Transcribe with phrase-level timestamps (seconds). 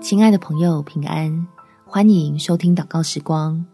[0.00, 1.46] 亲爱的朋友，平安！
[1.84, 3.64] 欢迎收听祷告时光，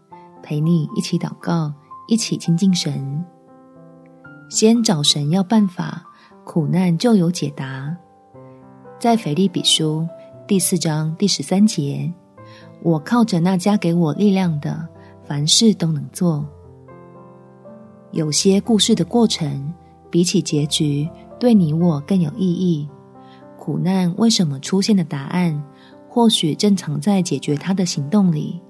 [0.41, 1.71] 陪你一起祷告，
[2.07, 3.23] 一起亲近神。
[4.49, 6.03] 先找神要办法，
[6.43, 7.95] 苦难就有解答。
[8.99, 10.07] 在腓利比书
[10.47, 12.11] 第四章第十三节，
[12.81, 14.87] 我靠着那加给我力量的，
[15.23, 16.43] 凡事都能做。
[18.11, 19.71] 有些故事的过程，
[20.09, 21.07] 比起结局，
[21.39, 22.89] 对你我更有意义。
[23.59, 25.63] 苦难为什么出现的答案，
[26.13, 28.61] 或许正藏在解决它的行动里。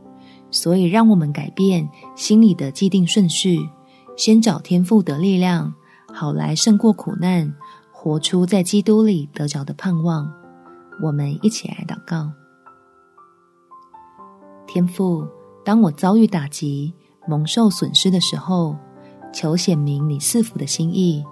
[0.51, 3.57] 所以，让我们改变心里的既定顺序，
[4.15, 5.73] 先找天赋的力量，
[6.13, 7.51] 好来胜过苦难，
[7.91, 10.31] 活出在基督里得着的盼望。
[11.01, 12.31] 我们一起来祷告：
[14.67, 15.25] 天父，
[15.65, 16.93] 当我遭遇打击、
[17.27, 18.77] 蒙受损失的时候，
[19.33, 21.23] 求显明你赐福的心意，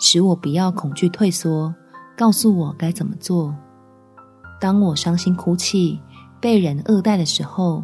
[0.00, 1.72] 使我不要恐惧退缩。
[2.16, 3.54] 告诉我该怎么做。
[4.62, 6.00] 当我伤心哭泣、
[6.40, 7.82] 被人恶待的时候，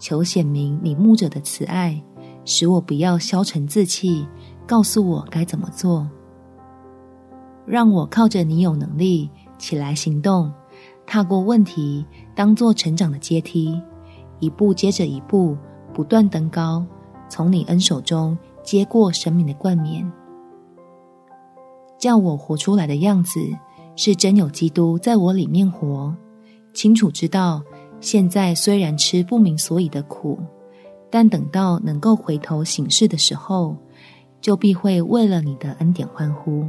[0.00, 2.02] 求显明你牧者的慈爱，
[2.46, 4.26] 使我不要消沉自弃。
[4.66, 6.08] 告诉我该怎么做。
[7.66, 10.50] 让我靠着你有能力起来行动，
[11.04, 12.02] 踏过问题，
[12.34, 13.78] 当做成长的阶梯，
[14.40, 15.54] 一步接着一步，
[15.92, 16.82] 不断登高，
[17.28, 20.10] 从你恩手中接过生命的冠冕。
[21.98, 23.38] 叫我活出来的样子，
[23.96, 26.16] 是真有基督在我里面活，
[26.74, 27.62] 清楚知道
[28.00, 30.38] 现在虽然吃不明所以的苦，
[31.08, 33.76] 但等到能够回头省视的时候，
[34.40, 36.66] 就必会为了你的恩典欢呼。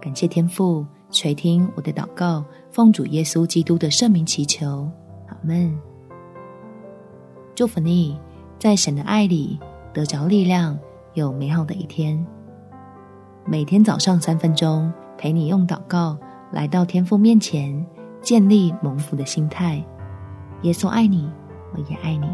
[0.00, 4.90] 感谢天父垂听我的祷告，奉主耶稣基督的圣名祈求，
[5.28, 5.74] 阿门。
[7.54, 8.18] 祝福你，
[8.58, 9.58] 在神的爱里
[9.92, 10.78] 得着力量，
[11.14, 12.22] 有美好的一天。
[13.46, 16.18] 每天早上三分钟，陪你用祷告
[16.50, 17.86] 来到天父面前，
[18.22, 19.84] 建立蒙福的心态。
[20.62, 21.30] 耶稣爱你，
[21.72, 22.28] 我也爱你。